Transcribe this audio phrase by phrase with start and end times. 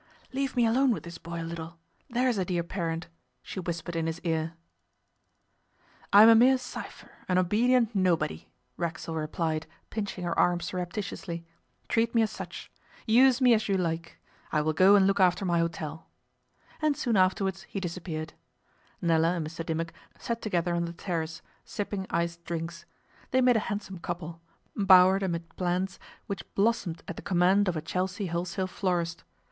[0.33, 1.77] 'Leave me alone with this boy a little
[2.09, 3.07] there's a dear parent,'
[3.43, 4.53] she whispered in his ear.
[6.11, 11.45] 'I am a mere cypher, an obedient nobody,' Racksole replied, pinching her arm surreptitiously.
[11.87, 12.71] 'Treat me as such.
[13.05, 14.17] Use me as you like.
[14.51, 16.07] I will go and look after my hotel'
[16.81, 18.33] And soon afterwards he disappeared.
[19.03, 22.87] Nella and Mr Dimmock sat together on the terrace, sipping iced drinks.
[23.29, 24.41] They made a handsome couple,
[24.75, 29.23] bowered amid plants which blossomed at the command of a Chelsea wholesale florist.